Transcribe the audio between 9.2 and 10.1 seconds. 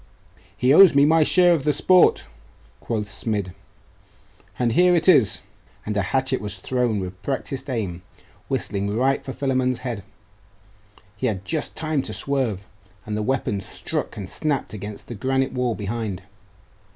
for Philammon's head